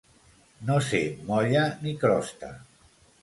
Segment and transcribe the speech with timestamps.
[0.69, 2.49] No ser molla ni crosta.